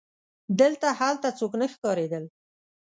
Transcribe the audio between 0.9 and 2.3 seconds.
هلته څوک نه ښکارېدل.